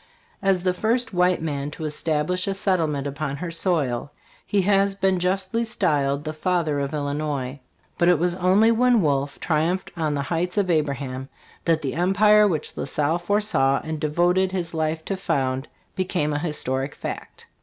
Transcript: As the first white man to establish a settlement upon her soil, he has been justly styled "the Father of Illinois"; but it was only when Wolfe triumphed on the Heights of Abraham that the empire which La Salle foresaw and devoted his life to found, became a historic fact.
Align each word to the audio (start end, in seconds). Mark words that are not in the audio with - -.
As 0.41 0.63
the 0.63 0.73
first 0.73 1.13
white 1.13 1.43
man 1.43 1.69
to 1.69 1.85
establish 1.85 2.47
a 2.47 2.55
settlement 2.55 3.05
upon 3.05 3.37
her 3.37 3.51
soil, 3.51 4.11
he 4.47 4.63
has 4.63 4.95
been 4.95 5.19
justly 5.19 5.63
styled 5.63 6.23
"the 6.23 6.33
Father 6.33 6.79
of 6.79 6.91
Illinois"; 6.95 7.59
but 7.99 8.07
it 8.09 8.17
was 8.17 8.33
only 8.37 8.71
when 8.71 9.01
Wolfe 9.03 9.39
triumphed 9.39 9.91
on 9.95 10.15
the 10.15 10.23
Heights 10.33 10.57
of 10.57 10.71
Abraham 10.71 11.29
that 11.65 11.83
the 11.83 11.93
empire 11.93 12.47
which 12.47 12.75
La 12.75 12.85
Salle 12.85 13.19
foresaw 13.19 13.79
and 13.83 13.99
devoted 13.99 14.51
his 14.51 14.73
life 14.73 15.05
to 15.05 15.15
found, 15.15 15.67
became 15.95 16.33
a 16.33 16.39
historic 16.39 16.95
fact. 16.95 17.45